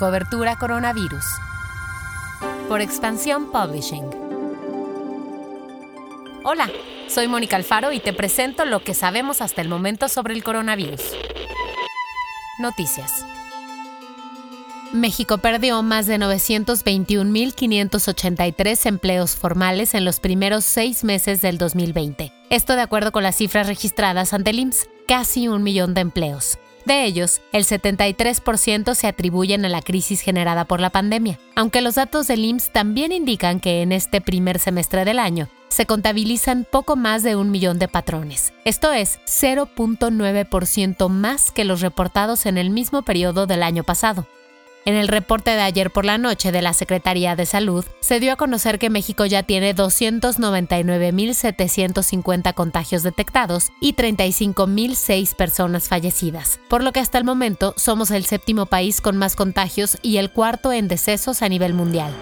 [0.00, 1.24] Cobertura Coronavirus.
[2.70, 4.08] Por Expansión Publishing.
[6.42, 6.70] Hola,
[7.06, 11.02] soy Mónica Alfaro y te presento lo que sabemos hasta el momento sobre el coronavirus.
[12.60, 13.26] Noticias.
[14.94, 22.32] México perdió más de 921.583 empleos formales en los primeros seis meses del 2020.
[22.48, 26.58] Esto de acuerdo con las cifras registradas ante el IMSS, casi un millón de empleos.
[26.84, 31.96] De ellos, el 73% se atribuyen a la crisis generada por la pandemia, aunque los
[31.96, 36.96] datos del IMSS también indican que en este primer semestre del año se contabilizan poco
[36.96, 38.52] más de un millón de patrones.
[38.64, 44.26] Esto es 0.9% más que los reportados en el mismo periodo del año pasado.
[44.90, 48.32] En el reporte de ayer por la noche de la Secretaría de Salud, se dio
[48.32, 56.90] a conocer que México ya tiene 299.750 contagios detectados y 35.006 personas fallecidas, por lo
[56.90, 60.88] que hasta el momento somos el séptimo país con más contagios y el cuarto en
[60.88, 62.12] decesos a nivel mundial.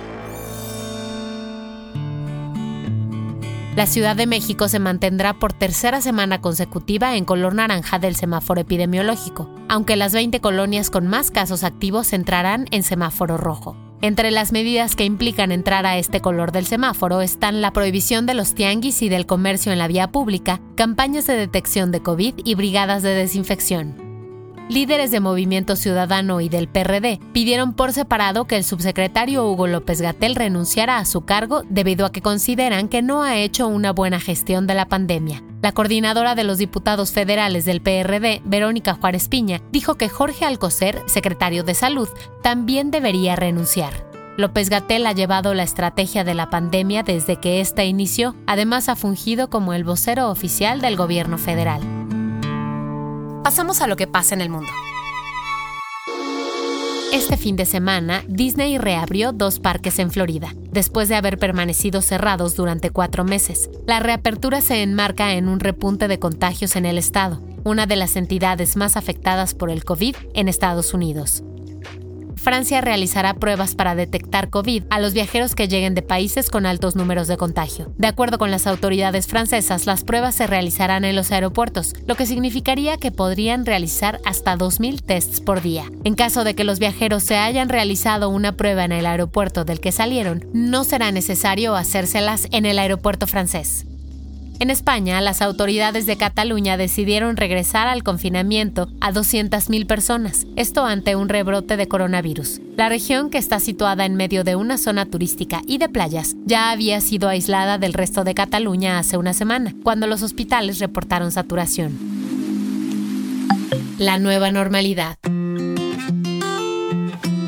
[3.79, 8.61] La Ciudad de México se mantendrá por tercera semana consecutiva en color naranja del semáforo
[8.61, 13.77] epidemiológico, aunque las 20 colonias con más casos activos entrarán en semáforo rojo.
[14.03, 18.35] Entre las medidas que implican entrar a este color del semáforo están la prohibición de
[18.35, 22.57] los tianguis y del comercio en la vía pública, campañas de detección de COVID y
[22.57, 24.08] brigadas de desinfección
[24.69, 30.01] líderes de Movimiento Ciudadano y del PRD pidieron por separado que el subsecretario Hugo López
[30.01, 34.21] Gatel renunciara a su cargo debido a que consideran que no ha hecho una buena
[34.21, 35.43] gestión de la pandemia.
[35.63, 41.03] La coordinadora de los diputados federales del PRD, Verónica Juárez Piña, dijo que Jorge Alcocer,
[41.07, 42.09] secretario de Salud,
[42.43, 44.07] también debería renunciar.
[44.37, 48.95] López Gatel ha llevado la estrategia de la pandemia desde que ésta inició, además ha
[48.95, 51.98] fungido como el vocero oficial del gobierno federal.
[53.49, 54.69] Pasamos a lo que pasa en el mundo.
[57.15, 62.57] Este fin de semana, Disney reabrió dos parques en Florida, después de haber permanecido cerrados
[62.57, 63.71] durante cuatro meses.
[63.87, 68.17] La reapertura se enmarca en un repunte de contagios en el estado, una de las
[68.17, 71.43] entidades más afectadas por el COVID en Estados Unidos.
[72.39, 76.97] Francia realizará pruebas para detectar COVID a los viajeros que lleguen de países con altos
[76.97, 77.93] números de contagio.
[77.99, 82.27] De acuerdo con las autoridades francesas, las pruebas se realizarán en los aeropuertos, lo que
[82.27, 85.85] significaría que podrían realizar hasta 2.000 tests por día.
[86.05, 89.81] En caso de que los viajeros se hayan realizado una prueba en el aeropuerto del
[89.81, 93.85] que salieron, no será necesario hacérselas en el aeropuerto francés.
[94.61, 101.15] En España, las autoridades de Cataluña decidieron regresar al confinamiento a 200.000 personas, esto ante
[101.15, 102.61] un rebrote de coronavirus.
[102.77, 106.73] La región, que está situada en medio de una zona turística y de playas, ya
[106.73, 111.97] había sido aislada del resto de Cataluña hace una semana, cuando los hospitales reportaron saturación.
[113.99, 115.19] La nueva normalidad.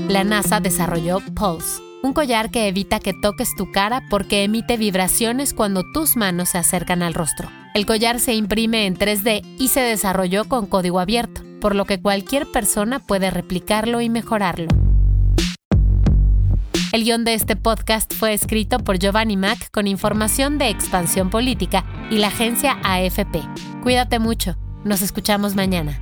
[0.08, 5.54] La NASA desarrolló Pulse un collar que evita que toques tu cara porque emite vibraciones
[5.54, 7.48] cuando tus manos se acercan al rostro.
[7.74, 12.00] El collar se imprime en 3D y se desarrolló con código abierto, por lo que
[12.00, 14.68] cualquier persona puede replicarlo y mejorarlo.
[16.92, 21.84] El guion de este podcast fue escrito por Giovanni Mac con información de Expansión Política
[22.10, 23.42] y la agencia AFP.
[23.84, 24.56] Cuídate mucho.
[24.82, 26.00] Nos escuchamos mañana.